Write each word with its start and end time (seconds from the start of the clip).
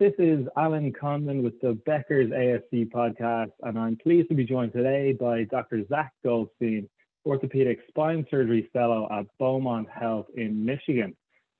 This 0.00 0.12
is 0.18 0.44
Alan 0.56 0.92
Condon 0.92 1.44
with 1.44 1.60
the 1.60 1.74
Becker's 1.86 2.28
ASC 2.30 2.90
podcast, 2.90 3.52
and 3.62 3.78
I'm 3.78 3.96
pleased 3.96 4.28
to 4.30 4.34
be 4.34 4.44
joined 4.44 4.72
today 4.72 5.12
by 5.12 5.44
Dr. 5.44 5.86
Zach 5.86 6.12
Goldstein, 6.24 6.88
Orthopedic 7.24 7.78
Spine 7.86 8.26
Surgery 8.28 8.68
Fellow 8.72 9.06
at 9.12 9.26
Beaumont 9.38 9.88
Health 9.88 10.26
in 10.34 10.64
Michigan. 10.64 11.14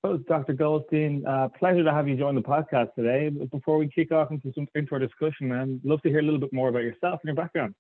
So, 0.05 0.17
Dr. 0.17 0.53
Goldstein, 0.53 1.25
uh, 1.25 1.49
pleasure 1.57 1.85
to 1.85 1.93
have 1.93 2.09
you 2.09 2.17
join 2.17 2.35
the 2.35 2.43
podcast 2.43 2.93
today. 2.97 3.29
Before 3.29 3.79
we 3.79 3.89
kick 3.89 4.11
off 4.11 4.33
into, 4.33 4.53
some, 4.53 4.67
into 4.75 4.95
our 4.95 4.99
discussion, 4.99 5.53
I'd 5.53 5.89
love 5.89 6.03
to 6.03 6.09
hear 6.09 6.19
a 6.19 6.23
little 6.23 6.41
bit 6.41 6.53
more 6.53 6.71
about 6.71 6.83
yourself 6.83 7.21
and 7.23 7.29
your 7.29 7.37
background. 7.37 7.77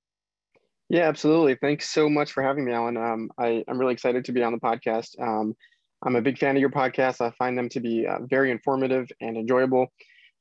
Yeah, 0.88 1.08
absolutely. 1.08 1.56
Thanks 1.56 1.90
so 1.90 2.08
much 2.08 2.30
for 2.30 2.44
having 2.44 2.64
me, 2.64 2.70
Alan. 2.70 2.96
Um, 2.96 3.28
I, 3.36 3.64
am 3.66 3.76
really 3.76 3.94
excited 3.94 4.24
to 4.26 4.32
be 4.32 4.44
on 4.44 4.52
the 4.52 4.60
podcast. 4.60 5.20
Um, 5.20 5.56
I'm 6.04 6.14
a 6.14 6.22
big 6.22 6.38
fan 6.38 6.54
of 6.54 6.60
your 6.60 6.70
podcast. 6.70 7.20
I 7.20 7.32
find 7.32 7.58
them 7.58 7.68
to 7.70 7.80
be 7.80 8.06
uh, 8.06 8.18
very 8.30 8.52
informative 8.52 9.10
and 9.20 9.36
enjoyable. 9.36 9.88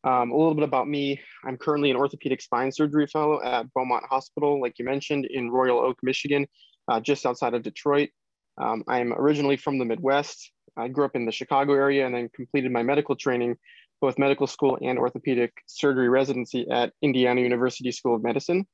Um, 0.06 0.32
a 0.32 0.38
little 0.38 0.54
bit 0.54 0.66
about 0.66 0.88
me. 0.88 1.22
I'm 1.46 1.58
currently 1.58 1.90
an 1.90 1.98
orthopedic 1.98 2.42
spine 2.42 2.72
surgery 2.72 3.08
fellow 3.08 3.42
at 3.42 3.72
Beaumont 3.74 4.06
Hospital, 4.10 4.60
like 4.60 4.78
you 4.78 4.86
mentioned, 4.86 5.26
in 5.26 5.50
Royal 5.50 5.80
Oak, 5.80 5.98
Michigan, 6.04 6.46
uh, 6.90 7.00
just 7.00 7.26
outside 7.26 7.54
of 7.54 7.64
Detroit. 7.64 8.10
Um, 8.58 8.84
I'm 8.88 9.14
originally 9.14 9.56
from 9.56 9.78
the 9.78 9.86
Midwest. 9.86 10.52
I 10.76 10.90
grew 10.90 11.06
up 11.06 11.16
in 11.16 11.26
the 11.26 11.32
Chicago 11.32 11.74
area 11.74 12.06
and 12.06 12.14
then 12.14 12.30
completed 12.36 12.72
my 12.72 12.84
medical 12.84 13.16
training, 13.16 13.56
both 14.02 14.20
medical 14.20 14.48
school 14.48 14.78
and 14.82 15.00
orthopedic 15.00 15.54
surgery 15.68 16.10
residency 16.10 16.68
at 16.70 16.92
Indiana 17.02 17.42
University 17.42 17.92
School 17.92 18.16
of 18.16 18.24
Medicine. 18.24 18.68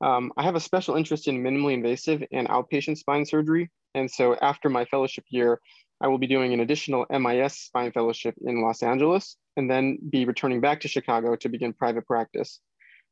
Um, 0.00 0.32
I 0.36 0.42
have 0.44 0.54
a 0.54 0.60
special 0.60 0.96
interest 0.96 1.28
in 1.28 1.42
minimally 1.42 1.74
invasive 1.74 2.22
and 2.30 2.48
outpatient 2.48 2.98
spine 2.98 3.24
surgery. 3.24 3.70
And 3.94 4.10
so 4.10 4.36
after 4.36 4.68
my 4.68 4.84
fellowship 4.84 5.24
year, 5.30 5.60
I 6.00 6.08
will 6.08 6.18
be 6.18 6.28
doing 6.28 6.52
an 6.52 6.60
additional 6.60 7.06
MIS 7.10 7.54
spine 7.54 7.90
fellowship 7.90 8.34
in 8.44 8.62
Los 8.62 8.82
Angeles 8.82 9.36
and 9.58 9.68
then 9.68 9.98
be 10.08 10.24
returning 10.24 10.60
back 10.60 10.80
to 10.80 10.88
Chicago 10.88 11.36
to 11.36 11.48
begin 11.48 11.72
private 11.72 12.06
practice. 12.06 12.60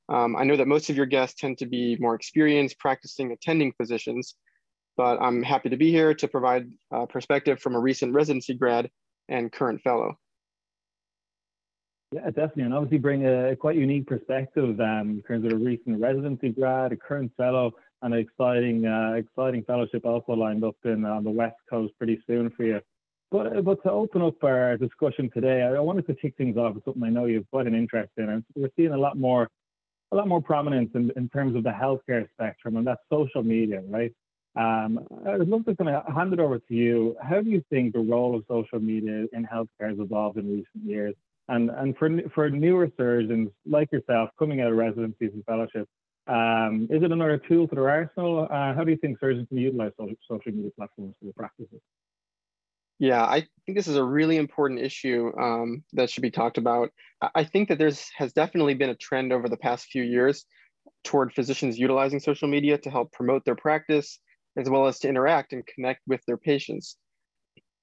Um, 0.08 0.36
I 0.36 0.44
know 0.44 0.56
that 0.56 0.68
most 0.68 0.88
of 0.88 0.96
your 0.96 1.04
guests 1.06 1.38
tend 1.40 1.58
to 1.58 1.66
be 1.66 1.96
more 1.98 2.14
experienced 2.14 2.78
practicing 2.78 3.32
attending 3.32 3.72
physicians, 3.72 4.36
but 4.96 5.18
I'm 5.20 5.42
happy 5.42 5.68
to 5.68 5.76
be 5.76 5.90
here 5.90 6.14
to 6.14 6.28
provide 6.28 6.70
a 6.92 7.06
perspective 7.06 7.60
from 7.60 7.74
a 7.74 7.80
recent 7.80 8.14
residency 8.14 8.54
grad 8.54 8.88
and 9.28 9.52
current 9.52 9.82
fellow. 9.82 10.16
Yeah, 12.12 12.26
definitely, 12.26 12.62
and 12.62 12.74
obviously 12.74 12.98
bring 12.98 13.26
a 13.26 13.56
quite 13.56 13.74
unique 13.74 14.06
perspective 14.06 14.78
um, 14.80 15.10
in 15.10 15.22
terms 15.26 15.44
of 15.44 15.52
a 15.52 15.56
recent 15.56 16.00
residency 16.00 16.50
grad, 16.50 16.92
a 16.92 16.96
current 16.96 17.32
fellow, 17.36 17.72
and 18.02 18.14
an 18.14 18.20
exciting, 18.20 18.86
uh, 18.86 19.14
exciting 19.16 19.64
fellowship 19.64 20.06
also 20.06 20.32
lined 20.32 20.62
up 20.62 20.76
in 20.84 21.04
on 21.04 21.24
the 21.24 21.30
west 21.30 21.56
coast 21.68 21.92
pretty 21.98 22.22
soon 22.28 22.48
for 22.50 22.62
you. 22.62 22.80
But 23.30 23.64
but 23.64 23.82
to 23.82 23.90
open 23.90 24.22
up 24.22 24.42
our 24.44 24.76
discussion 24.76 25.30
today, 25.34 25.62
I 25.62 25.80
wanted 25.80 26.06
to 26.06 26.14
kick 26.14 26.36
things 26.36 26.56
off 26.56 26.74
with 26.74 26.84
something 26.84 27.02
I 27.02 27.10
know 27.10 27.26
you've 27.26 27.50
quite 27.50 27.66
an 27.66 27.74
interest 27.74 28.12
in, 28.16 28.28
and 28.28 28.44
we're 28.54 28.70
seeing 28.76 28.92
a 28.92 28.98
lot 28.98 29.18
more, 29.18 29.48
a 30.12 30.16
lot 30.16 30.28
more 30.28 30.40
prominence 30.40 30.90
in, 30.94 31.10
in 31.16 31.28
terms 31.28 31.56
of 31.56 31.64
the 31.64 31.70
healthcare 31.70 32.28
spectrum, 32.34 32.76
and 32.76 32.86
that's 32.86 33.00
social 33.10 33.42
media, 33.42 33.82
right? 33.88 34.12
Um, 34.54 35.00
I'd 35.26 35.48
love 35.48 35.66
to 35.66 35.76
kind 35.76 35.90
of 35.90 36.14
hand 36.14 36.32
it 36.32 36.40
over 36.40 36.58
to 36.58 36.74
you. 36.74 37.16
How 37.20 37.42
do 37.42 37.50
you 37.50 37.62
think 37.68 37.92
the 37.92 37.98
role 38.00 38.34
of 38.36 38.44
social 38.48 38.80
media 38.80 39.26
in 39.32 39.44
healthcare 39.44 39.90
has 39.90 39.98
evolved 39.98 40.38
in 40.38 40.48
recent 40.48 40.84
years? 40.84 41.14
And 41.48 41.70
and 41.70 41.96
for 41.96 42.08
for 42.34 42.48
newer 42.48 42.90
surgeons 42.96 43.50
like 43.66 43.90
yourself 43.92 44.30
coming 44.38 44.60
out 44.60 44.70
of 44.70 44.78
residencies 44.78 45.30
and 45.34 45.44
fellowships, 45.44 45.90
um, 46.26 46.88
is 46.90 47.02
it 47.02 47.12
another 47.12 47.38
tool 47.38 47.68
for 47.68 47.74
their 47.74 47.90
arsenal? 47.90 48.48
Uh, 48.50 48.74
how 48.74 48.82
do 48.82 48.90
you 48.90 48.96
think 48.96 49.18
surgeons 49.20 49.48
can 49.48 49.58
utilize 49.58 49.92
social, 49.98 50.16
social 50.28 50.52
media 50.52 50.70
platforms 50.76 51.14
for 51.18 51.26
their 51.26 51.32
practices? 51.34 51.80
Yeah, 52.98 53.22
I 53.24 53.46
think 53.66 53.76
this 53.76 53.88
is 53.88 53.96
a 53.96 54.04
really 54.04 54.38
important 54.38 54.80
issue 54.80 55.30
um, 55.38 55.84
that 55.92 56.08
should 56.08 56.22
be 56.22 56.30
talked 56.30 56.56
about. 56.56 56.90
I 57.34 57.44
think 57.44 57.68
that 57.68 57.78
there's 57.78 58.08
has 58.16 58.32
definitely 58.32 58.74
been 58.74 58.90
a 58.90 58.94
trend 58.94 59.32
over 59.32 59.48
the 59.48 59.56
past 59.56 59.86
few 59.86 60.02
years 60.02 60.46
toward 61.04 61.32
physicians 61.32 61.78
utilizing 61.78 62.20
social 62.20 62.48
media 62.48 62.78
to 62.78 62.90
help 62.90 63.12
promote 63.12 63.44
their 63.44 63.54
practice, 63.54 64.18
as 64.56 64.70
well 64.70 64.86
as 64.86 64.98
to 65.00 65.08
interact 65.08 65.52
and 65.52 65.66
connect 65.66 66.00
with 66.06 66.20
their 66.26 66.38
patients. 66.38 66.96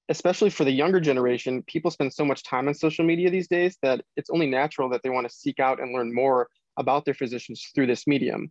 Especially 0.08 0.50
for 0.50 0.64
the 0.64 0.72
younger 0.72 1.00
generation, 1.00 1.62
people 1.66 1.90
spend 1.90 2.12
so 2.12 2.24
much 2.24 2.42
time 2.42 2.68
on 2.68 2.74
social 2.74 3.04
media 3.04 3.30
these 3.30 3.48
days 3.48 3.78
that 3.82 4.04
it's 4.16 4.30
only 4.30 4.46
natural 4.46 4.88
that 4.90 5.02
they 5.02 5.10
want 5.10 5.28
to 5.28 5.34
seek 5.34 5.60
out 5.60 5.80
and 5.80 5.94
learn 5.94 6.12
more 6.12 6.48
about 6.76 7.04
their 7.04 7.14
physicians 7.14 7.70
through 7.74 7.86
this 7.86 8.06
medium. 8.06 8.50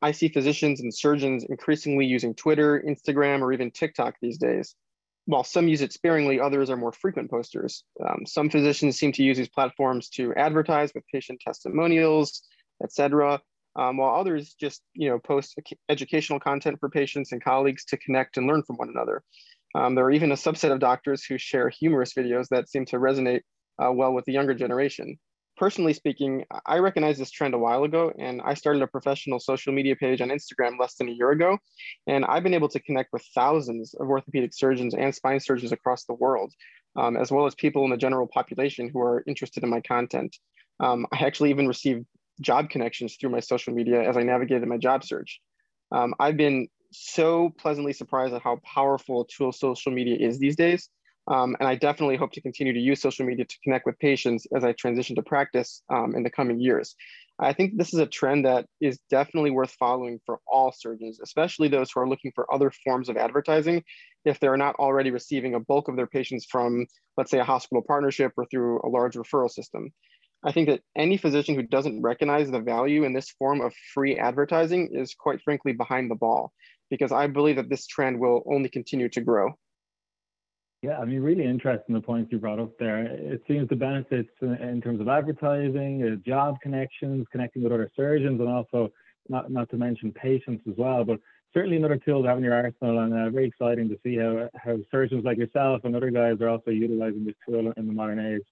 I 0.00 0.12
see 0.12 0.28
physicians 0.28 0.80
and 0.80 0.94
surgeons 0.94 1.44
increasingly 1.48 2.06
using 2.06 2.34
Twitter, 2.34 2.82
Instagram, 2.86 3.40
or 3.40 3.52
even 3.52 3.70
TikTok 3.70 4.14
these 4.22 4.38
days. 4.38 4.76
While 5.26 5.44
some 5.44 5.68
use 5.68 5.80
it 5.80 5.92
sparingly, 5.92 6.38
others 6.38 6.68
are 6.68 6.76
more 6.76 6.92
frequent 6.92 7.30
posters. 7.30 7.84
Um, 8.04 8.26
some 8.26 8.50
physicians 8.50 8.98
seem 8.98 9.12
to 9.12 9.22
use 9.22 9.38
these 9.38 9.48
platforms 9.48 10.10
to 10.10 10.34
advertise 10.34 10.92
with 10.94 11.04
patient 11.12 11.40
testimonials, 11.40 12.42
etc., 12.82 13.40
um, 13.76 13.96
while 13.96 14.14
others 14.14 14.54
just 14.54 14.82
you 14.92 15.08
know 15.08 15.18
post 15.18 15.58
educational 15.88 16.38
content 16.38 16.78
for 16.78 16.88
patients 16.88 17.32
and 17.32 17.42
colleagues 17.42 17.84
to 17.86 17.96
connect 17.96 18.36
and 18.36 18.46
learn 18.46 18.62
from 18.62 18.76
one 18.76 18.90
another. 18.90 19.22
Um, 19.74 19.94
there 19.94 20.04
are 20.04 20.12
even 20.12 20.30
a 20.30 20.36
subset 20.36 20.70
of 20.70 20.78
doctors 20.78 21.24
who 21.24 21.38
share 21.38 21.68
humorous 21.68 22.14
videos 22.14 22.48
that 22.50 22.68
seem 22.68 22.84
to 22.86 22.96
resonate 22.96 23.40
uh, 23.82 23.90
well 23.90 24.12
with 24.12 24.24
the 24.26 24.32
younger 24.32 24.54
generation 24.54 25.18
personally 25.56 25.92
speaking, 25.92 26.44
I 26.66 26.78
recognized 26.78 27.20
this 27.20 27.30
trend 27.30 27.54
a 27.54 27.58
while 27.58 27.84
ago, 27.84 28.12
and 28.18 28.40
I 28.42 28.54
started 28.54 28.82
a 28.82 28.86
professional 28.86 29.40
social 29.40 29.72
media 29.72 29.96
page 29.96 30.20
on 30.20 30.28
Instagram 30.28 30.78
less 30.78 30.94
than 30.94 31.08
a 31.08 31.12
year 31.12 31.30
ago. 31.30 31.58
And 32.06 32.24
I've 32.24 32.42
been 32.42 32.54
able 32.54 32.68
to 32.70 32.80
connect 32.80 33.12
with 33.12 33.22
thousands 33.34 33.94
of 33.94 34.08
orthopedic 34.08 34.52
surgeons 34.54 34.94
and 34.94 35.14
spine 35.14 35.40
surgeons 35.40 35.72
across 35.72 36.04
the 36.04 36.14
world, 36.14 36.52
um, 36.96 37.16
as 37.16 37.30
well 37.30 37.46
as 37.46 37.54
people 37.54 37.84
in 37.84 37.90
the 37.90 37.96
general 37.96 38.26
population 38.26 38.90
who 38.92 39.00
are 39.00 39.24
interested 39.26 39.62
in 39.62 39.70
my 39.70 39.80
content. 39.80 40.36
Um, 40.80 41.06
I 41.12 41.24
actually 41.24 41.50
even 41.50 41.68
received 41.68 42.06
job 42.40 42.70
connections 42.70 43.16
through 43.16 43.30
my 43.30 43.40
social 43.40 43.72
media 43.72 44.02
as 44.02 44.16
I 44.16 44.22
navigated 44.22 44.68
my 44.68 44.78
job 44.78 45.04
search. 45.04 45.40
Um, 45.92 46.14
I've 46.18 46.36
been 46.36 46.68
so 46.90 47.52
pleasantly 47.58 47.92
surprised 47.92 48.34
at 48.34 48.42
how 48.42 48.60
powerful 48.64 49.22
a 49.22 49.26
tool 49.26 49.52
social 49.52 49.92
media 49.92 50.16
is 50.16 50.38
these 50.38 50.56
days. 50.56 50.88
Um, 51.26 51.56
and 51.58 51.66
I 51.66 51.74
definitely 51.74 52.16
hope 52.16 52.32
to 52.32 52.42
continue 52.42 52.74
to 52.74 52.78
use 52.78 53.00
social 53.00 53.24
media 53.24 53.46
to 53.46 53.58
connect 53.64 53.86
with 53.86 53.98
patients 53.98 54.46
as 54.54 54.62
I 54.62 54.72
transition 54.72 55.16
to 55.16 55.22
practice 55.22 55.82
um, 55.90 56.14
in 56.14 56.22
the 56.22 56.30
coming 56.30 56.60
years. 56.60 56.94
I 57.38 57.52
think 57.52 57.76
this 57.76 57.92
is 57.92 57.98
a 57.98 58.06
trend 58.06 58.44
that 58.44 58.66
is 58.80 58.98
definitely 59.10 59.50
worth 59.50 59.72
following 59.72 60.20
for 60.24 60.38
all 60.46 60.70
surgeons, 60.70 61.18
especially 61.20 61.68
those 61.68 61.90
who 61.90 62.00
are 62.00 62.08
looking 62.08 62.30
for 62.34 62.52
other 62.52 62.70
forms 62.84 63.08
of 63.08 63.16
advertising 63.16 63.82
if 64.24 64.38
they're 64.38 64.56
not 64.56 64.76
already 64.76 65.10
receiving 65.10 65.54
a 65.54 65.60
bulk 65.60 65.88
of 65.88 65.96
their 65.96 66.06
patients 66.06 66.46
from, 66.48 66.86
let's 67.16 67.30
say, 67.30 67.40
a 67.40 67.44
hospital 67.44 67.82
partnership 67.86 68.32
or 68.36 68.46
through 68.46 68.80
a 68.84 68.88
large 68.88 69.14
referral 69.14 69.50
system. 69.50 69.90
I 70.44 70.52
think 70.52 70.68
that 70.68 70.82
any 70.94 71.16
physician 71.16 71.54
who 71.54 71.62
doesn't 71.62 72.02
recognize 72.02 72.50
the 72.50 72.60
value 72.60 73.04
in 73.04 73.14
this 73.14 73.30
form 73.30 73.62
of 73.62 73.72
free 73.94 74.18
advertising 74.18 74.90
is 74.92 75.14
quite 75.14 75.40
frankly 75.42 75.72
behind 75.72 76.10
the 76.10 76.16
ball, 76.16 76.52
because 76.90 77.12
I 77.12 77.26
believe 77.26 77.56
that 77.56 77.70
this 77.70 77.86
trend 77.86 78.20
will 78.20 78.44
only 78.46 78.68
continue 78.68 79.08
to 79.08 79.20
grow. 79.22 79.54
Yeah, 80.84 80.98
I 80.98 81.06
mean, 81.06 81.22
really 81.22 81.46
interesting 81.46 81.94
the 81.94 82.00
points 82.02 82.30
you 82.30 82.36
brought 82.36 82.58
up 82.58 82.76
there. 82.78 83.06
It 83.06 83.42
seems 83.48 83.70
the 83.70 83.74
benefits 83.74 84.28
in 84.42 84.82
terms 84.82 85.00
of 85.00 85.08
advertising, 85.08 86.02
uh, 86.02 86.16
job 86.28 86.60
connections, 86.60 87.26
connecting 87.32 87.62
with 87.62 87.72
other 87.72 87.90
surgeons, 87.96 88.38
and 88.38 88.50
also 88.50 88.92
not 89.30 89.50
not 89.50 89.70
to 89.70 89.78
mention 89.78 90.12
patients 90.12 90.62
as 90.68 90.74
well. 90.76 91.02
But 91.02 91.20
certainly 91.54 91.78
another 91.78 91.96
tool 91.96 92.22
to 92.22 92.28
have 92.28 92.36
in 92.36 92.44
your 92.44 92.52
arsenal, 92.52 92.98
and 92.98 93.14
uh, 93.14 93.30
very 93.30 93.46
exciting 93.46 93.88
to 93.88 93.98
see 94.02 94.16
how 94.16 94.50
how 94.62 94.76
surgeons 94.90 95.24
like 95.24 95.38
yourself 95.38 95.80
and 95.84 95.96
other 95.96 96.10
guys 96.10 96.38
are 96.42 96.50
also 96.50 96.70
utilizing 96.70 97.24
this 97.24 97.36
tool 97.48 97.72
in 97.78 97.86
the 97.86 97.92
modern 97.94 98.18
age. 98.18 98.42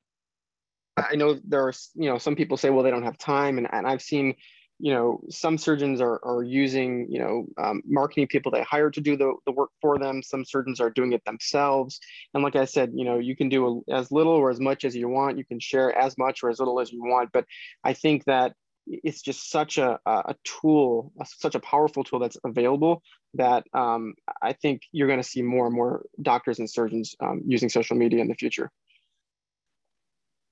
I 0.97 1.16
know 1.16 1.38
there 1.47 1.66
are, 1.66 1.75
you 1.94 2.09
know, 2.09 2.16
some 2.16 2.34
people 2.34 2.56
say, 2.56 2.70
well, 2.70 2.82
they 2.82 2.91
don't 2.91 3.03
have 3.03 3.19
time, 3.19 3.59
and, 3.59 3.69
and 3.70 3.87
I've 3.87 4.00
seen 4.00 4.37
you 4.82 4.93
know, 4.93 5.20
some 5.31 5.59
surgeons 5.59 6.00
are, 6.00 6.19
are 6.25 6.43
using, 6.43 7.06
you 7.09 7.20
know, 7.20 7.47
um, 7.56 7.82
marketing 7.87 8.26
people 8.26 8.50
they 8.50 8.65
hire 8.65 8.91
to 8.91 9.00
do 9.00 9.16
the, 9.16 9.32
the 9.47 9.53
work 9.53 9.70
for 9.81 9.97
them. 9.97 10.25
Some 10.25 10.44
surgeons 10.44 10.81
are 10.81 10.91
doing 10.91 11.12
it 11.12 11.25
themselves. 11.25 12.00
And 12.34 12.43
like 12.43 12.56
I 12.56 12.65
said, 12.65 12.91
you 12.93 13.04
know, 13.04 13.20
you 13.20 13.37
can 13.37 13.48
do 13.48 13.84
a, 13.88 13.94
as 13.94 14.10
little 14.10 14.32
or 14.32 14.50
as 14.50 14.59
much 14.59 14.84
as 14.84 14.97
you 14.97 15.09
want. 15.09 15.38
You 15.38 15.44
can 15.44 15.60
share 15.60 15.97
as 15.97 16.19
much 16.19 16.43
or 16.43 16.50
as 16.50 16.59
little 16.59 16.81
as 16.81 16.91
you 16.91 17.00
want. 17.00 17.31
But 17.32 17.44
I 17.84 17.93
think 17.93 18.25
that 18.25 18.55
it's 18.88 19.23
just 19.23 19.52
such 19.52 19.79
a, 19.79 20.00
a 20.05 20.34
tool, 20.43 21.12
such 21.25 21.55
a 21.55 21.61
powerful 21.61 22.02
tool 22.02 22.19
that's 22.19 22.37
available 22.44 23.05
that 23.34 23.62
um, 23.75 24.14
I 24.43 24.52
think 24.52 24.82
you're 24.90 25.06
going 25.06 25.23
to 25.23 25.29
see 25.29 25.43
more 25.43 25.67
and 25.67 25.76
more 25.76 26.05
doctors 26.20 26.58
and 26.58 26.69
surgeons 26.69 27.14
um, 27.20 27.43
using 27.46 27.69
social 27.69 27.96
media 27.96 28.20
in 28.20 28.26
the 28.26 28.34
future. 28.34 28.69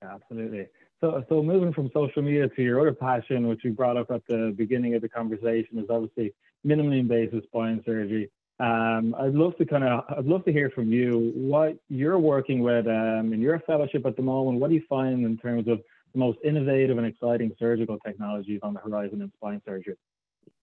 Absolutely. 0.05 0.69
So, 1.01 1.25
so 1.29 1.43
moving 1.43 1.73
from 1.73 1.91
social 1.95 2.23
media 2.23 2.49
to 2.49 2.63
your 2.63 2.81
other 2.81 2.93
passion, 2.93 3.49
which 3.49 3.65
you 3.65 3.73
brought 3.73 3.97
up 3.97 4.11
at 4.11 4.23
the 4.29 4.53
beginning 4.57 4.95
of 4.95 5.03
the 5.03 5.09
conversation, 5.09 5.79
is 5.79 5.89
obviously 5.89 6.35
minimally 6.67 7.01
invasive 7.01 7.43
spine 7.45 7.83
surgery. 7.87 8.31
Um, 8.59 9.15
I'd 9.19 9.33
love 9.33 9.57
to 9.57 9.65
kind 9.65 9.85
of, 9.85 10.05
I'd 10.17 10.27
love 10.27 10.45
to 10.45 10.53
hear 10.53 10.69
from 10.69 10.93
you 10.93 11.33
what 11.35 11.79
you're 11.89 12.19
working 12.19 12.61
with 12.61 12.87
um, 12.87 13.33
in 13.33 13.41
your 13.41 13.59
fellowship 13.61 14.05
at 14.05 14.17
the 14.17 14.23
moment. 14.23 14.61
What 14.61 14.69
do 14.69 14.75
you 14.75 14.85
find 14.87 15.25
in 15.25 15.39
terms 15.39 15.67
of 15.69 15.81
the 16.13 16.19
most 16.19 16.39
innovative 16.45 16.99
and 16.99 17.07
exciting 17.07 17.53
surgical 17.59 17.99
technologies 18.05 18.61
on 18.63 18.75
the 18.75 18.81
horizon 18.81 19.23
in 19.23 19.33
spine 19.37 19.63
surgery? 19.65 19.95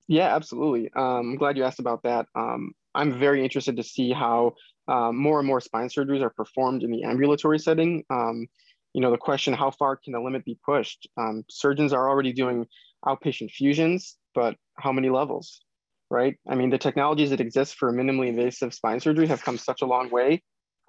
Yeah, 0.07 0.35
absolutely. 0.35 0.91
Um, 0.95 1.31
I'm 1.31 1.35
glad 1.37 1.57
you 1.57 1.63
asked 1.63 1.79
about 1.79 2.03
that. 2.03 2.27
Um, 2.35 2.73
I'm 2.93 3.17
very 3.17 3.43
interested 3.43 3.77
to 3.77 3.83
see 3.83 4.11
how 4.11 4.53
uh, 4.87 5.11
more 5.11 5.39
and 5.39 5.47
more 5.47 5.61
spine 5.61 5.89
surgeries 5.89 6.21
are 6.21 6.29
performed 6.29 6.83
in 6.83 6.91
the 6.91 7.03
ambulatory 7.03 7.59
setting. 7.59 8.03
Um, 8.11 8.47
you 8.97 9.01
know, 9.01 9.11
the 9.11 9.17
question, 9.17 9.53
how 9.53 9.69
far 9.69 9.95
can 9.95 10.11
the 10.11 10.19
limit 10.19 10.43
be 10.43 10.57
pushed? 10.65 11.07
Um, 11.17 11.43
surgeons 11.51 11.93
are 11.93 12.09
already 12.09 12.33
doing 12.33 12.65
outpatient 13.05 13.51
fusions, 13.51 14.17
but 14.33 14.55
how 14.75 14.91
many 14.91 15.11
levels, 15.11 15.61
right? 16.09 16.35
I 16.49 16.55
mean, 16.55 16.71
the 16.71 16.79
technologies 16.79 17.29
that 17.29 17.39
exist 17.39 17.75
for 17.75 17.93
minimally 17.93 18.29
invasive 18.29 18.73
spine 18.73 18.99
surgery 18.99 19.27
have 19.27 19.43
come 19.43 19.59
such 19.59 19.83
a 19.83 19.85
long 19.85 20.09
way 20.09 20.41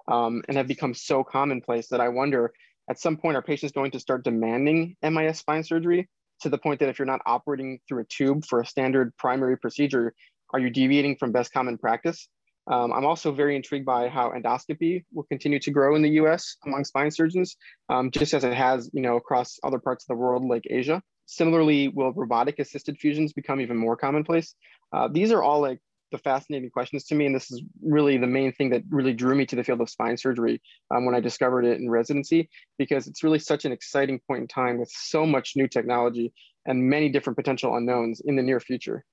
um, 0.07 0.41
and 0.47 0.57
have 0.57 0.65
become 0.65 0.95
so 0.95 1.23
commonplace 1.23 1.89
that 1.89 2.01
I 2.01 2.09
wonder, 2.09 2.51
at 2.89 2.99
some 2.99 3.15
point, 3.15 3.37
are 3.37 3.43
patients 3.43 3.73
going 3.73 3.91
to 3.91 3.99
start 3.99 4.23
demanding 4.23 4.95
MIS 5.03 5.37
spine 5.37 5.63
surgery 5.63 6.09
to 6.41 6.49
the 6.49 6.57
point 6.57 6.79
that 6.79 6.89
if 6.89 6.97
you're 6.97 7.05
not 7.05 7.21
operating 7.27 7.77
through 7.87 8.01
a 8.01 8.05
tube 8.05 8.43
for 8.43 8.59
a 8.59 8.65
standard 8.65 9.15
primary 9.17 9.55
procedure, 9.55 10.15
are 10.51 10.59
you 10.59 10.71
deviating 10.71 11.15
from 11.17 11.31
best 11.31 11.53
common 11.53 11.77
practice? 11.77 12.27
Um, 12.69 12.93
I'm 12.93 13.05
also 13.05 13.31
very 13.31 13.55
intrigued 13.55 13.85
by 13.85 14.07
how 14.07 14.31
endoscopy 14.31 15.03
will 15.11 15.23
continue 15.23 15.59
to 15.59 15.71
grow 15.71 15.95
in 15.95 16.01
the 16.01 16.11
US 16.21 16.55
among 16.65 16.85
spine 16.85 17.11
surgeons, 17.11 17.57
um, 17.89 18.11
just 18.11 18.33
as 18.33 18.43
it 18.43 18.53
has 18.53 18.89
you 18.93 19.01
know, 19.01 19.17
across 19.17 19.59
other 19.63 19.79
parts 19.79 20.03
of 20.03 20.07
the 20.09 20.15
world 20.15 20.45
like 20.45 20.63
Asia. 20.69 21.01
Similarly, 21.25 21.89
will 21.89 22.13
robotic 22.13 22.59
assisted 22.59 22.97
fusions 22.97 23.33
become 23.33 23.59
even 23.61 23.77
more 23.77 23.95
commonplace? 23.95 24.55
Uh, 24.93 25.07
these 25.11 25.31
are 25.31 25.43
all 25.43 25.61
like 25.61 25.79
the 26.11 26.17
fascinating 26.17 26.69
questions 26.69 27.03
to 27.05 27.15
me. 27.15 27.25
And 27.25 27.35
this 27.35 27.51
is 27.51 27.61
really 27.83 28.17
the 28.17 28.27
main 28.27 28.51
thing 28.53 28.69
that 28.71 28.83
really 28.89 29.13
drew 29.13 29.35
me 29.35 29.45
to 29.47 29.55
the 29.55 29.63
field 29.63 29.81
of 29.81 29.89
spine 29.89 30.17
surgery 30.17 30.61
um, 30.91 31.05
when 31.05 31.15
I 31.15 31.19
discovered 31.19 31.65
it 31.65 31.79
in 31.79 31.89
residency, 31.89 32.49
because 32.77 33.07
it's 33.07 33.23
really 33.23 33.39
such 33.39 33.65
an 33.65 33.71
exciting 33.71 34.19
point 34.27 34.41
in 34.41 34.47
time 34.47 34.79
with 34.79 34.89
so 34.91 35.25
much 35.25 35.53
new 35.55 35.67
technology 35.67 36.33
and 36.65 36.83
many 36.83 37.09
different 37.09 37.37
potential 37.37 37.75
unknowns 37.75 38.21
in 38.21 38.35
the 38.35 38.43
near 38.43 38.59
future. 38.59 39.05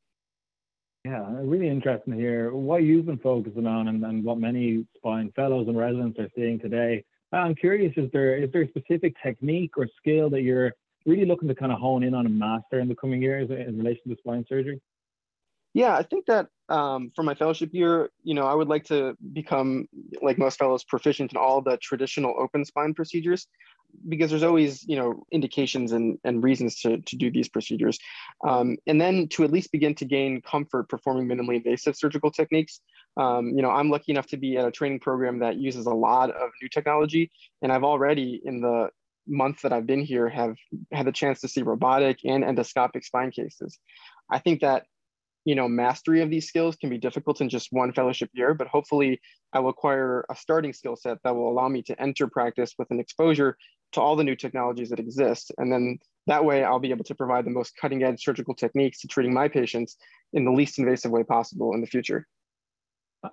Yeah, 1.06 1.24
really 1.38 1.68
interesting 1.68 2.14
to 2.14 2.18
hear 2.18 2.52
what 2.52 2.82
you've 2.82 3.06
been 3.06 3.18
focusing 3.18 3.64
on 3.64 3.86
and, 3.86 4.04
and 4.04 4.24
what 4.24 4.38
many 4.38 4.84
spine 4.96 5.32
fellows 5.36 5.68
and 5.68 5.78
residents 5.78 6.18
are 6.18 6.28
seeing 6.34 6.58
today. 6.58 7.04
I'm 7.30 7.54
curious, 7.54 7.92
is 7.96 8.10
there 8.12 8.36
is 8.36 8.50
there 8.50 8.62
a 8.62 8.68
specific 8.68 9.14
technique 9.22 9.78
or 9.78 9.86
skill 9.98 10.28
that 10.30 10.42
you're 10.42 10.72
really 11.04 11.24
looking 11.24 11.46
to 11.46 11.54
kind 11.54 11.70
of 11.70 11.78
hone 11.78 12.02
in 12.02 12.12
on 12.12 12.26
and 12.26 12.36
master 12.36 12.80
in 12.80 12.88
the 12.88 12.96
coming 12.96 13.22
years 13.22 13.48
in 13.50 13.78
relation 13.78 14.10
to 14.10 14.16
spine 14.16 14.44
surgery? 14.48 14.80
Yeah, 15.74 15.94
I 15.94 16.02
think 16.02 16.26
that 16.26 16.48
um, 16.68 17.12
for 17.14 17.22
my 17.22 17.36
fellowship 17.36 17.70
year, 17.72 18.10
you 18.24 18.34
know, 18.34 18.46
I 18.46 18.54
would 18.54 18.66
like 18.66 18.82
to 18.86 19.16
become, 19.32 19.86
like 20.22 20.38
most 20.38 20.58
fellows, 20.58 20.82
proficient 20.82 21.30
in 21.30 21.36
all 21.36 21.62
the 21.62 21.76
traditional 21.76 22.34
open 22.36 22.64
spine 22.64 22.94
procedures 22.94 23.46
because 24.08 24.30
there's 24.30 24.42
always, 24.42 24.86
you 24.86 24.96
know, 24.96 25.24
indications 25.32 25.92
and, 25.92 26.18
and 26.24 26.42
reasons 26.42 26.80
to, 26.80 26.98
to 26.98 27.16
do 27.16 27.30
these 27.30 27.48
procedures. 27.48 27.98
Um, 28.46 28.76
and 28.86 29.00
then 29.00 29.28
to 29.28 29.44
at 29.44 29.52
least 29.52 29.72
begin 29.72 29.94
to 29.96 30.04
gain 30.04 30.42
comfort 30.42 30.88
performing 30.88 31.26
minimally 31.26 31.56
invasive 31.56 31.96
surgical 31.96 32.30
techniques. 32.30 32.80
Um, 33.16 33.48
you 33.48 33.62
know, 33.62 33.70
I'm 33.70 33.90
lucky 33.90 34.12
enough 34.12 34.26
to 34.28 34.36
be 34.36 34.56
at 34.56 34.66
a 34.66 34.70
training 34.70 35.00
program 35.00 35.40
that 35.40 35.56
uses 35.56 35.86
a 35.86 35.94
lot 35.94 36.30
of 36.30 36.50
new 36.62 36.68
technology. 36.68 37.30
And 37.62 37.72
I've 37.72 37.84
already, 37.84 38.40
in 38.44 38.60
the 38.60 38.90
month 39.26 39.62
that 39.62 39.72
I've 39.72 39.86
been 39.86 40.04
here, 40.04 40.28
have 40.28 40.56
had 40.92 41.06
the 41.06 41.12
chance 41.12 41.40
to 41.40 41.48
see 41.48 41.62
robotic 41.62 42.20
and 42.24 42.44
endoscopic 42.44 43.04
spine 43.04 43.30
cases. 43.30 43.78
I 44.30 44.38
think 44.38 44.60
that 44.60 44.84
you 45.46 45.54
know, 45.54 45.68
mastery 45.68 46.22
of 46.22 46.28
these 46.28 46.48
skills 46.48 46.74
can 46.74 46.90
be 46.90 46.98
difficult 46.98 47.40
in 47.40 47.48
just 47.48 47.68
one 47.70 47.92
fellowship 47.92 48.28
year, 48.34 48.52
but 48.52 48.66
hopefully 48.66 49.20
I 49.52 49.60
will 49.60 49.70
acquire 49.70 50.26
a 50.28 50.34
starting 50.34 50.72
skill 50.72 50.96
set 50.96 51.18
that 51.22 51.36
will 51.36 51.48
allow 51.48 51.68
me 51.68 51.82
to 51.82 52.02
enter 52.02 52.26
practice 52.26 52.74
with 52.76 52.90
an 52.90 52.98
exposure 52.98 53.56
to 53.92 54.00
all 54.00 54.16
the 54.16 54.24
new 54.24 54.36
technologies 54.36 54.90
that 54.90 54.98
exist. 54.98 55.52
And 55.58 55.72
then 55.72 55.98
that 56.26 56.44
way 56.44 56.64
I'll 56.64 56.78
be 56.78 56.90
able 56.90 57.04
to 57.04 57.14
provide 57.14 57.44
the 57.44 57.50
most 57.50 57.76
cutting 57.80 58.02
edge 58.02 58.22
surgical 58.22 58.54
techniques 58.54 59.00
to 59.00 59.08
treating 59.08 59.32
my 59.32 59.48
patients 59.48 59.96
in 60.32 60.44
the 60.44 60.50
least 60.50 60.78
invasive 60.78 61.10
way 61.10 61.22
possible 61.22 61.72
in 61.74 61.80
the 61.80 61.86
future. 61.86 62.26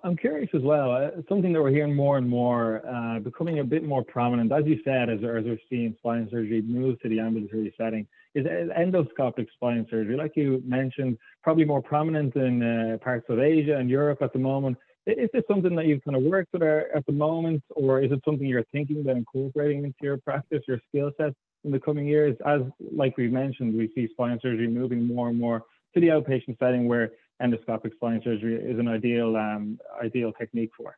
I'm 0.02 0.16
curious 0.16 0.50
as 0.54 0.62
well, 0.62 0.90
uh, 0.90 1.10
something 1.28 1.52
that 1.52 1.62
we're 1.62 1.70
hearing 1.70 1.94
more 1.94 2.16
and 2.16 2.28
more, 2.28 2.82
uh, 2.88 3.20
becoming 3.20 3.58
a 3.58 3.64
bit 3.64 3.84
more 3.84 4.02
prominent, 4.02 4.50
as 4.50 4.64
you 4.66 4.80
said, 4.82 5.08
as, 5.08 5.18
as 5.18 5.44
we're 5.44 5.58
seeing 5.68 5.94
spine 5.98 6.26
surgery 6.30 6.62
move 6.62 6.98
to 7.00 7.08
the 7.08 7.20
ambulatory 7.20 7.72
setting, 7.76 8.06
is 8.34 8.46
endoscopic 8.46 9.46
spine 9.52 9.86
surgery. 9.88 10.16
Like 10.16 10.32
you 10.36 10.62
mentioned, 10.66 11.18
probably 11.42 11.64
more 11.64 11.82
prominent 11.82 12.34
in 12.34 12.62
uh, 12.62 12.98
parts 12.98 13.26
of 13.28 13.38
Asia 13.38 13.76
and 13.76 13.88
Europe 13.88 14.22
at 14.22 14.32
the 14.32 14.38
moment. 14.38 14.76
Is 15.06 15.28
this 15.32 15.42
something 15.48 15.74
that 15.76 15.86
you've 15.86 16.02
kind 16.02 16.16
of 16.16 16.22
worked 16.22 16.52
with 16.52 16.62
at 16.62 17.04
the 17.06 17.12
moment, 17.12 17.62
or 17.70 18.00
is 18.00 18.10
it 18.10 18.20
something 18.24 18.46
you're 18.46 18.64
thinking 18.72 19.00
about 19.00 19.16
incorporating 19.16 19.84
into 19.84 19.98
your 20.02 20.16
practice, 20.16 20.62
your 20.66 20.80
skill 20.88 21.10
set 21.18 21.34
in 21.64 21.70
the 21.72 21.80
coming 21.80 22.06
years? 22.06 22.36
As 22.46 22.62
like 22.92 23.16
we 23.18 23.28
mentioned, 23.28 23.76
we 23.76 23.90
see 23.94 24.08
spine 24.12 24.38
surgery 24.40 24.66
moving 24.66 25.06
more 25.06 25.28
and 25.28 25.38
more 25.38 25.62
to 25.94 26.00
the 26.00 26.08
outpatient 26.08 26.58
setting 26.58 26.88
where 26.88 27.12
endoscopic 27.42 27.92
spine 27.94 28.20
surgery 28.24 28.54
is 28.54 28.78
an 28.78 28.88
ideal 28.88 29.36
um, 29.36 29.78
ideal 30.02 30.32
technique 30.32 30.70
for. 30.76 30.96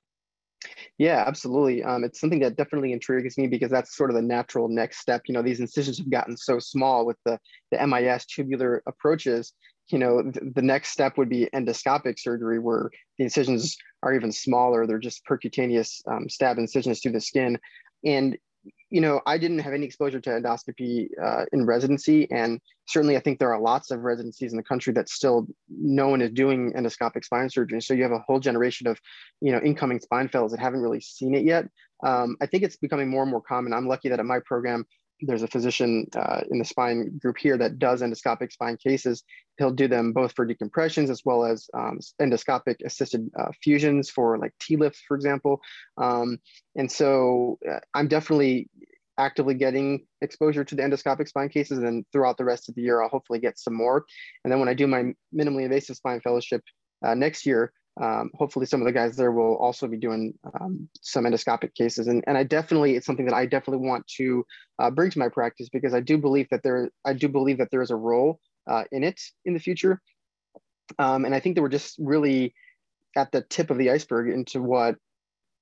Yeah, 0.99 1.25
absolutely. 1.27 1.83
Um, 1.83 2.05
it's 2.05 2.21
something 2.21 2.41
that 2.41 2.57
definitely 2.57 2.93
intrigues 2.93 3.37
me 3.37 3.47
because 3.47 3.71
that's 3.71 3.97
sort 3.97 4.11
of 4.11 4.17
the 4.17 4.23
natural 4.23 4.69
next 4.69 4.99
step. 4.99 5.23
You 5.27 5.35
know, 5.35 5.43
these 5.43 5.61
incisions 5.61 5.99
have 5.99 6.11
gotten 6.11 6.37
so 6.37 6.59
small 6.59 7.07
with 7.07 7.17
the, 7.25 7.39
the 7.71 7.87
MIS 7.87 8.27
tubular 8.27 8.83
approaches. 8.87 9.53
You 9.89 9.99
know, 9.99 10.23
th- 10.23 10.55
the 10.55 10.63
next 10.63 10.91
step 10.91 11.19
would 11.19 11.29
be 11.29 11.49
endoscopic 11.55 12.19
surgery 12.19 12.59
where 12.59 12.91
the 13.19 13.25
incisions 13.25 13.77
are 14.07 14.15
even 14.15 14.33
smaller. 14.33 14.87
They're 14.87 14.99
just 14.99 15.27
percutaneous 15.27 16.01
um, 16.07 16.29
stab 16.29 16.59
incisions 16.59 17.01
through 17.01 17.13
the 17.13 17.21
skin. 17.21 17.59
And 18.05 18.39
you 18.91 19.01
know, 19.01 19.21
I 19.27 19.39
didn't 19.39 19.61
have 19.61 19.73
any 19.73 19.87
exposure 19.87 20.21
to 20.21 20.31
endoscopy 20.31 21.09
uh, 21.23 21.45
in 21.53 21.67
residency, 21.67 22.29
and 22.31 22.61
certainly 22.87 23.17
I 23.17 23.21
think 23.21 23.39
there 23.39 23.53
are 23.53 23.61
lots 23.61 23.91
of 23.91 24.01
residencies 24.01 24.53
in 24.53 24.57
the 24.57 24.63
country 24.63 24.93
that 24.95 25.09
still 25.09 25.47
no 25.69 26.09
one 26.09 26.21
is 26.21 26.31
doing 26.31 26.73
endoscopic 26.73 27.25
spine 27.25 27.51
surgery. 27.51 27.81
So 27.81 27.95
you 27.95 28.03
have 28.03 28.13
a 28.13 28.21
whole 28.21 28.41
generation 28.41 28.87
of, 28.87 29.01
you 29.41 29.53
know, 29.53 29.61
incoming 29.61 30.01
spine 30.01 30.29
fellows 30.29 30.53
that 30.53 30.61
haven't 30.61 30.81
really 30.81 31.01
seen 31.01 31.35
it 31.35 31.45
yet. 31.45 31.69
Um, 32.05 32.37
I 32.41 32.47
think 32.47 32.63
it's 32.63 32.77
becoming 32.77 33.09
more 33.09 33.23
and 33.23 33.31
more 33.31 33.41
common. 33.41 33.73
I'm 33.73 33.89
lucky 33.89 34.09
that 34.09 34.21
at 34.21 34.27
my 34.27 34.41
program 34.45 34.87
there's 35.21 35.43
a 35.43 35.49
physician 35.49 36.07
uh, 36.17 36.41
in 36.51 36.59
the 36.59 36.65
spine 36.65 37.19
group 37.19 37.39
here 37.39 37.57
that 37.57 37.79
does 37.79 38.03
endoscopic 38.03 38.53
spine 38.53 38.77
cases. 38.77 39.25
He'll 39.59 39.71
do 39.71 39.89
them 39.89 40.13
both 40.13 40.33
for 40.35 40.47
decompressions 40.47 41.09
as 41.09 41.23
well 41.25 41.45
as 41.45 41.69
um, 41.75 41.99
endoscopic 42.21 42.77
assisted 42.85 43.31
uh, 43.39 43.51
fusions 43.63 44.11
for 44.11 44.39
like 44.39 44.53
TLIFs, 44.61 44.99
for 45.09 45.17
example. 45.17 45.61
Um, 45.97 46.39
and 46.77 46.91
so 46.91 47.59
uh, 47.69 47.81
I'm 47.95 48.09
definitely 48.09 48.69
actively 49.19 49.55
getting 49.55 50.07
exposure 50.21 50.65
to 50.65 50.75
the 50.75 50.83
endoscopic 50.83 51.29
spine 51.29 51.49
cases. 51.49 51.79
And 51.79 52.05
throughout 52.13 52.37
the 52.37 52.45
rest 52.45 52.69
of 52.69 52.75
the 52.75 52.83
year, 52.83 53.03
I'll 53.03 53.09
hopefully 53.09 53.39
get 53.39 53.59
some 53.59 53.75
more. 53.75 54.05
And 54.45 54.53
then 54.53 54.61
when 54.61 54.69
I 54.69 54.75
do 54.75 54.87
my 54.87 55.15
minimally 55.35 55.65
invasive 55.65 55.97
spine 55.97 56.21
fellowship 56.21 56.63
uh, 57.05 57.15
next 57.15 57.47
year, 57.47 57.73
um, 58.01 58.31
hopefully 58.35 58.67
some 58.67 58.81
of 58.81 58.87
the 58.87 58.93
guys 58.93 59.17
there 59.17 59.33
will 59.33 59.57
also 59.57 59.87
be 59.87 59.97
doing 59.97 60.35
um, 60.61 60.89
some 61.01 61.25
endoscopic 61.25 61.75
cases. 61.75 62.09
And, 62.09 62.23
and 62.27 62.37
i 62.37 62.43
definitely 62.43 62.97
it's 62.97 63.07
something 63.07 63.27
that 63.27 63.35
i 63.35 63.47
definitely 63.47 63.87
want 63.87 64.07
to 64.19 64.45
uh, 64.79 64.91
bring 64.91 65.11
to 65.11 65.19
my 65.19 65.29
practice 65.29 65.69
because 65.69 65.95
i 65.95 66.01
do 66.01 66.19
believe 66.19 66.49
that 66.51 66.63
there 66.63 66.91
i 67.05 67.13
do 67.13 67.29
believe 67.29 67.59
that 67.59 67.71
there 67.71 67.83
is 67.83 67.91
a 67.91 67.97
role 67.97 68.41
uh, 68.69 68.85
in 68.93 69.05
it 69.05 69.21
in 69.45 69.55
the 69.55 69.61
future. 69.61 70.01
Um, 70.99 71.25
and 71.25 71.35
i 71.35 71.41
think 71.41 71.55
that 71.55 71.63
we're 71.63 71.69
just 71.69 71.97
really 71.99 72.55
at 73.17 73.33
the 73.33 73.43
tip 73.43 73.71
of 73.71 73.79
the 73.79 73.91
iceberg 73.91 74.29
into 74.33 74.61
what 74.63 74.97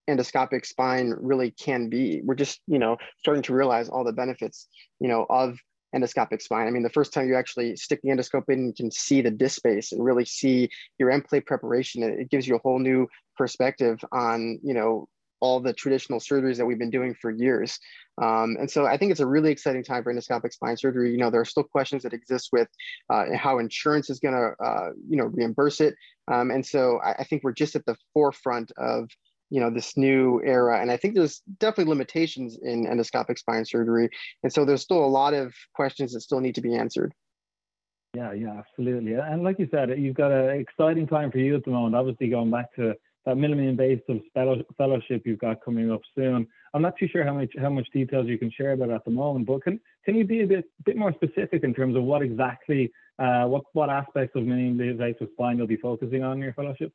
endoscopic 0.08 0.66
spine 0.66 1.14
really 1.18 1.50
can 1.50 1.88
be. 1.88 2.20
We're 2.22 2.34
just 2.34 2.60
you 2.66 2.78
know 2.78 2.96
starting 3.18 3.42
to 3.44 3.54
realize 3.54 3.88
all 3.88 4.04
the 4.04 4.12
benefits 4.12 4.68
you 5.00 5.08
know 5.08 5.26
of 5.28 5.58
endoscopic 5.94 6.42
spine. 6.42 6.66
I 6.66 6.70
mean, 6.70 6.82
the 6.82 6.90
first 6.90 7.12
time 7.12 7.28
you 7.28 7.36
actually 7.36 7.76
stick 7.76 8.00
the 8.02 8.10
endoscope 8.10 8.48
in, 8.48 8.66
you 8.66 8.74
can 8.74 8.90
see 8.90 9.20
the 9.20 9.30
disc 9.30 9.56
space 9.56 9.92
and 9.92 10.04
really 10.04 10.24
see 10.24 10.68
your 10.98 11.10
end 11.10 11.24
plate 11.24 11.46
preparation. 11.46 12.02
It 12.02 12.30
gives 12.30 12.46
you 12.46 12.56
a 12.56 12.60
whole 12.60 12.78
new 12.78 13.08
perspective 13.36 14.00
on, 14.12 14.58
you 14.62 14.74
know, 14.74 15.08
all 15.40 15.60
the 15.60 15.74
traditional 15.74 16.20
surgeries 16.20 16.56
that 16.56 16.64
we've 16.64 16.78
been 16.78 16.90
doing 16.90 17.14
for 17.20 17.30
years. 17.30 17.78
Um, 18.22 18.56
and 18.58 18.70
so 18.70 18.86
I 18.86 18.96
think 18.96 19.10
it's 19.10 19.20
a 19.20 19.26
really 19.26 19.50
exciting 19.50 19.84
time 19.84 20.02
for 20.02 20.14
endoscopic 20.14 20.52
spine 20.52 20.76
surgery. 20.76 21.10
You 21.10 21.18
know, 21.18 21.30
there 21.30 21.42
are 21.42 21.44
still 21.44 21.64
questions 21.64 22.02
that 22.04 22.14
exist 22.14 22.48
with 22.50 22.68
uh, 23.10 23.24
how 23.36 23.58
insurance 23.58 24.08
is 24.08 24.20
going 24.20 24.34
to, 24.34 24.64
uh, 24.64 24.90
you 25.06 25.18
know, 25.18 25.26
reimburse 25.26 25.82
it. 25.82 25.96
Um, 26.32 26.50
and 26.50 26.64
so 26.64 26.98
I, 27.04 27.12
I, 27.18 27.24
think 27.24 27.44
we're 27.44 27.52
just 27.52 27.76
at 27.76 27.84
the 27.84 27.96
forefront 28.14 28.72
of 28.78 29.10
you 29.50 29.60
know 29.60 29.70
this 29.70 29.96
new 29.96 30.40
era. 30.44 30.80
And 30.80 30.90
i 30.90 30.96
think 30.96 31.14
there's 31.14 31.40
definitely 31.58 31.90
limitations 31.90 32.58
in 32.62 32.86
endoscopic 32.86 33.38
spine 33.38 33.64
surgery. 33.64 34.10
And 34.42 34.52
so 34.52 34.64
there's 34.64 34.82
still 34.82 35.04
a 35.04 35.06
lot 35.06 35.34
of 35.34 35.54
questions 35.74 36.12
that 36.12 36.20
still 36.20 36.40
need 36.40 36.54
to 36.56 36.60
be 36.60 36.74
answered. 36.74 37.14
Yeah 38.14 38.32
yeah 38.32 38.58
absolutely. 38.58 39.14
And 39.14 39.42
like 39.42 39.58
you 39.58 39.68
said 39.70 39.90
you've 39.98 40.16
got 40.16 40.32
an 40.32 40.60
exciting 40.60 41.06
time 41.06 41.30
for 41.30 41.38
you 41.38 41.54
at 41.56 41.64
the 41.64 41.70
moment. 41.70 41.94
Obviously 41.94 42.28
going 42.28 42.50
back 42.50 42.74
to 42.76 42.94
that 43.26 43.36
minimally 43.36 43.68
invasive 43.68 44.20
fellowship 44.76 45.22
you've 45.24 45.38
got 45.38 45.64
coming 45.64 45.90
up 45.90 46.02
soon. 46.14 46.46
I'm 46.74 46.82
not 46.82 46.96
too 46.98 47.08
sure 47.08 47.24
how 47.24 47.34
much 47.34 47.52
how 47.58 47.70
much 47.70 47.88
details 47.92 48.26
you 48.26 48.38
can 48.38 48.50
share 48.50 48.72
about 48.72 48.90
at 48.90 49.04
the 49.04 49.10
moment 49.10 49.46
but 49.46 49.62
can 49.62 49.80
can 50.04 50.14
you 50.16 50.24
be 50.24 50.42
a 50.42 50.46
bit 50.46 50.64
bit 50.84 50.96
more 50.96 51.12
specific 51.14 51.64
in 51.64 51.74
terms 51.74 51.96
of 51.96 52.02
what 52.02 52.22
exactly 52.22 52.92
uh, 53.18 53.44
what 53.44 53.62
what 53.72 53.90
aspects 53.90 54.34
of 54.36 54.42
minimally 54.42 54.90
invasive 54.90 55.28
spine 55.32 55.56
you'll 55.56 55.66
be 55.66 55.76
focusing 55.76 56.22
on 56.22 56.38
in 56.38 56.42
your 56.42 56.54
fellowship? 56.54 56.92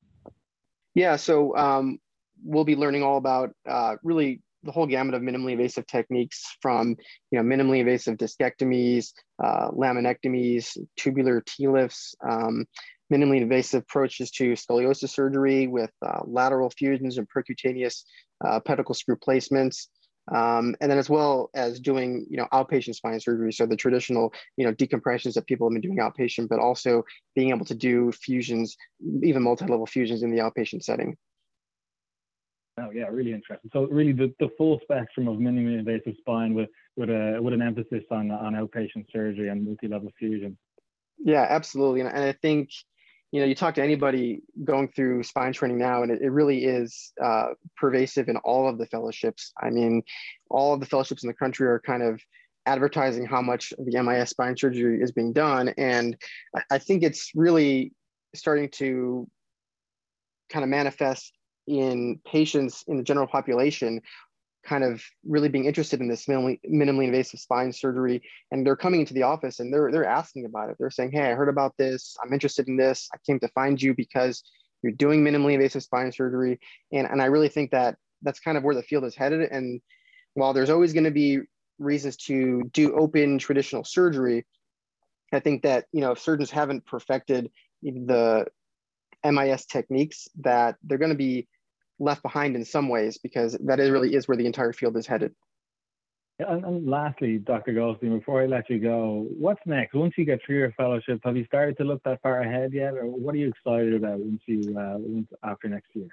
Yeah 0.93 1.15
so 1.15 1.55
um, 1.55 1.99
we'll 2.43 2.65
be 2.65 2.75
learning 2.75 3.03
all 3.03 3.17
about 3.17 3.51
uh, 3.67 3.95
really 4.03 4.41
the 4.63 4.71
whole 4.71 4.85
gamut 4.85 5.15
of 5.15 5.21
minimally 5.21 5.53
invasive 5.53 5.87
techniques 5.87 6.43
from 6.61 6.97
you 7.31 7.41
know 7.41 7.43
minimally 7.43 7.79
invasive 7.79 8.17
discectomies, 8.17 9.13
uh, 9.43 9.69
laminectomies, 9.71 10.77
tubular 10.97 11.41
TLIFs, 11.41 12.15
um, 12.29 12.65
minimally 13.11 13.41
invasive 13.41 13.83
approaches 13.83 14.31
to 14.31 14.53
scoliosis 14.53 15.09
surgery 15.09 15.67
with 15.67 15.91
uh, 16.05 16.21
lateral 16.25 16.69
fusions 16.69 17.17
and 17.17 17.27
percutaneous 17.29 18.03
uh, 18.45 18.59
pedicle 18.59 18.95
screw 18.95 19.15
placements. 19.15 19.87
Um, 20.31 20.75
and 20.79 20.91
then 20.91 20.99
as 20.99 21.09
well 21.09 21.49
as 21.55 21.79
doing, 21.79 22.27
you 22.29 22.37
know, 22.37 22.45
outpatient 22.53 22.93
spine 22.93 23.19
surgery. 23.19 23.51
So 23.51 23.65
the 23.65 23.75
traditional, 23.75 24.31
you 24.57 24.65
know, 24.65 24.73
decompressions 24.73 25.33
that 25.33 25.47
people 25.47 25.67
have 25.67 25.73
been 25.73 25.81
doing 25.81 25.97
outpatient, 25.97 26.49
but 26.49 26.59
also 26.59 27.03
being 27.35 27.49
able 27.49 27.65
to 27.65 27.73
do 27.73 28.11
fusions, 28.11 28.77
even 29.23 29.41
multi-level 29.41 29.87
fusions 29.87 30.21
in 30.21 30.29
the 30.29 30.37
outpatient 30.37 30.83
setting. 30.83 31.17
Oh 32.79 32.91
yeah, 32.91 33.07
really 33.07 33.33
interesting. 33.33 33.69
So 33.73 33.85
really 33.85 34.11
the, 34.11 34.33
the 34.39 34.49
full 34.57 34.79
spectrum 34.83 35.27
of 35.27 35.37
minimally 35.37 35.79
invasive 35.79 36.15
spine 36.19 36.53
with 36.53 36.69
with 36.95 37.09
a 37.09 37.39
with 37.41 37.53
an 37.53 37.61
emphasis 37.61 38.03
on 38.11 38.31
on 38.31 38.53
outpatient 38.53 39.05
surgery 39.11 39.49
and 39.49 39.65
multi-level 39.65 40.11
fusion. 40.17 40.57
Yeah, 41.17 41.45
absolutely. 41.49 42.01
And, 42.01 42.09
and 42.09 42.23
I 42.23 42.31
think 42.31 42.69
you 43.31 43.39
know, 43.39 43.45
you 43.45 43.53
talk 43.53 43.75
to 43.75 43.83
anybody 43.83 44.41
going 44.63 44.87
through 44.87 45.21
spine 45.23 45.53
training 45.53 45.77
now, 45.77 46.01
and 46.01 46.11
it, 46.11 46.21
it 46.21 46.31
really 46.31 46.65
is 46.65 47.13
uh, 47.23 47.49
pervasive 47.77 48.27
in 48.27 48.37
all 48.37 48.67
of 48.67 48.79
the 48.79 48.87
fellowships. 48.87 49.53
I 49.61 49.69
mean, 49.69 50.01
all 50.49 50.73
of 50.73 50.79
the 50.79 50.87
fellowships 50.87 51.23
in 51.23 51.27
the 51.27 51.35
country 51.35 51.67
are 51.67 51.79
kind 51.79 52.01
of 52.01 52.19
advertising 52.65 53.25
how 53.25 53.41
much 53.41 53.71
the 53.77 54.01
MIS 54.01 54.31
spine 54.31 54.57
surgery 54.57 55.01
is 55.01 55.11
being 55.11 55.31
done. 55.31 55.69
And 55.77 56.15
I, 56.55 56.61
I 56.71 56.77
think 56.79 57.03
it's 57.03 57.31
really 57.35 57.93
starting 58.33 58.69
to 58.69 59.27
kind 60.49 60.63
of 60.63 60.69
manifest 60.69 61.31
in 61.69 62.19
patients 62.25 62.83
in 62.87 62.97
the 62.97 63.03
general 63.03 63.27
population 63.27 64.01
kind 64.65 64.83
of 64.83 65.01
really 65.25 65.47
being 65.47 65.65
interested 65.65 66.01
in 66.01 66.07
this 66.07 66.25
minimally, 66.25 66.59
minimally 66.69 67.05
invasive 67.05 67.39
spine 67.39 67.71
surgery. 67.71 68.21
And 68.51 68.65
they're 68.65 68.75
coming 68.75 68.99
into 68.99 69.13
the 69.13 69.23
office 69.23 69.59
and 69.59 69.73
they're 69.73 69.91
they're 69.91 70.05
asking 70.05 70.45
about 70.45 70.69
it. 70.69 70.75
They're 70.79 70.89
saying 70.89 71.11
hey 71.11 71.31
i 71.31 71.33
heard 71.33 71.49
about 71.49 71.77
this. 71.77 72.17
I'm 72.23 72.33
interested 72.33 72.67
in 72.67 72.75
this. 72.75 73.07
I 73.13 73.17
came 73.25 73.39
to 73.39 73.47
find 73.49 73.81
you 73.81 73.93
because 73.93 74.43
you're 74.81 74.91
doing 74.91 75.23
minimally 75.23 75.53
invasive 75.53 75.83
spine 75.83 76.11
surgery. 76.11 76.59
And, 76.91 77.07
and 77.07 77.21
i 77.21 77.25
really 77.25 77.49
think 77.49 77.71
that 77.71 77.95
that's 78.21 78.39
kind 78.39 78.57
of 78.57 78.63
where 78.63 78.75
the 78.75 78.83
field 78.83 79.05
is 79.05 79.15
headed. 79.15 79.49
And 79.51 79.79
while 80.33 80.53
there's 80.53 80.69
always 80.69 80.93
going 80.93 81.05
to 81.05 81.11
be 81.11 81.39
reasons 81.79 82.17
to 82.17 82.63
do 82.73 82.93
open 82.95 83.37
traditional 83.37 83.85
surgery 83.85 84.45
i 85.31 85.39
think 85.39 85.63
that 85.63 85.85
you 85.93 86.01
know 86.01 86.11
if 86.11 86.19
surgeons 86.19 86.51
haven't 86.51 86.85
perfected 86.85 87.49
the 87.81 88.45
mis 89.23 89.65
techniques 89.65 90.27
that 90.41 90.75
they're 90.83 90.97
going 90.97 91.11
to 91.11 91.15
be 91.17 91.47
left 91.99 92.23
behind 92.23 92.55
in 92.55 92.65
some 92.65 92.89
ways 92.89 93.17
because 93.17 93.57
that 93.65 93.79
is 93.79 93.89
really 93.89 94.15
is 94.15 94.27
where 94.27 94.37
the 94.37 94.45
entire 94.45 94.73
field 94.73 94.97
is 94.97 95.05
headed. 95.05 95.33
And, 96.39 96.63
and, 96.63 96.89
lastly, 96.89 97.37
Dr. 97.37 97.73
Goldstein, 97.73 98.17
before 98.17 98.41
I 98.41 98.45
let 98.45 98.69
you 98.69 98.79
go, 98.79 99.27
what's 99.37 99.59
next? 99.65 99.93
Once 99.93 100.13
you 100.17 100.23
get 100.23 100.39
through 100.45 100.57
your 100.57 100.71
fellowship, 100.71 101.19
have 101.25 101.35
you 101.35 101.43
started 101.43 101.77
to 101.77 101.83
look 101.83 102.01
that 102.03 102.21
far 102.21 102.39
ahead 102.39 102.71
yet, 102.71 102.93
or 102.93 103.07
what 103.07 103.35
are 103.35 103.37
you 103.37 103.49
excited 103.49 103.93
about 103.93 104.19
once 104.19 104.41
you 104.45 104.77
uh, 104.79 104.95
once 104.97 105.27
after 105.43 105.67
next 105.67 105.89
year? 105.93 106.07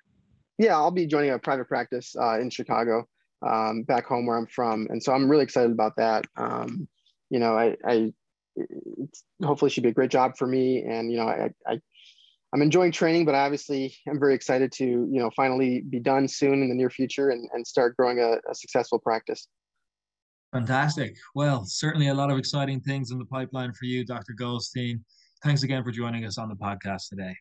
Yeah, 0.58 0.74
I'll 0.74 0.90
be 0.90 1.06
joining 1.06 1.30
a 1.30 1.38
private 1.38 1.68
practice 1.68 2.16
uh, 2.20 2.40
in 2.40 2.50
Chicago, 2.50 3.06
um, 3.46 3.82
back 3.82 4.06
home 4.06 4.26
where 4.26 4.36
I'm 4.36 4.48
from, 4.48 4.88
and 4.90 5.00
so 5.00 5.12
I'm 5.12 5.30
really 5.30 5.44
excited 5.44 5.70
about 5.70 5.94
that. 5.96 6.26
Um, 6.36 6.88
you 7.30 7.38
know, 7.38 7.56
I, 7.56 7.76
I 7.86 8.12
hopefully 9.44 9.70
should 9.70 9.84
be 9.84 9.90
a 9.90 9.94
great 9.94 10.10
job 10.10 10.36
for 10.36 10.46
me, 10.48 10.82
and 10.82 11.08
you 11.08 11.18
know, 11.18 11.28
I, 11.28 11.50
I 11.64 11.80
I'm 12.56 12.62
enjoying 12.62 12.90
training, 12.90 13.26
but 13.26 13.34
obviously 13.34 13.94
I'm 14.08 14.18
very 14.18 14.34
excited 14.34 14.72
to, 14.72 14.84
you 14.86 15.20
know, 15.20 15.30
finally 15.36 15.82
be 15.90 16.00
done 16.00 16.26
soon 16.26 16.62
in 16.62 16.70
the 16.70 16.74
near 16.74 16.88
future 16.88 17.28
and, 17.28 17.46
and 17.52 17.66
start 17.66 17.94
growing 17.98 18.18
a, 18.18 18.38
a 18.50 18.54
successful 18.54 18.98
practice. 18.98 19.46
Fantastic. 20.54 21.16
Well, 21.34 21.66
certainly 21.66 22.08
a 22.08 22.14
lot 22.14 22.30
of 22.30 22.38
exciting 22.38 22.80
things 22.80 23.10
in 23.10 23.18
the 23.18 23.26
pipeline 23.26 23.74
for 23.74 23.84
you, 23.84 24.06
Dr. 24.06 24.32
Goldstein. 24.32 25.04
Thanks 25.44 25.64
again 25.64 25.84
for 25.84 25.90
joining 25.90 26.24
us 26.24 26.38
on 26.38 26.48
the 26.48 26.54
podcast 26.54 27.10
today. 27.10 27.36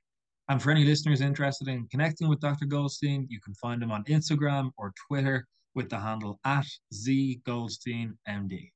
And 0.49 0.61
for 0.61 0.69
any 0.69 0.83
listeners 0.83 1.21
interested 1.21 1.69
in 1.69 1.87
connecting 1.87 2.27
with 2.27 2.41
Dr. 2.41 2.65
Goldstein, 2.65 3.25
you 3.29 3.39
can 3.39 3.53
find 3.53 3.81
him 3.81 3.93
on 3.93 4.03
Instagram 4.09 4.71
or 4.77 4.91
Twitter 5.07 5.47
with 5.75 5.89
the 5.89 5.97
handle 5.97 6.41
at 6.43 6.65
zgoldsteinmd. 6.93 8.69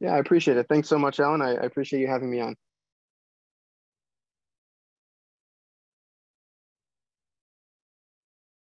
Yeah, 0.00 0.14
I 0.14 0.18
appreciate 0.18 0.56
it. 0.56 0.66
Thanks 0.68 0.88
so 0.88 0.98
much, 0.98 1.20
Alan. 1.20 1.40
I, 1.40 1.50
I 1.50 1.62
appreciate 1.66 2.00
you 2.00 2.08
having 2.08 2.32
me 2.32 2.40
on. 2.40 2.56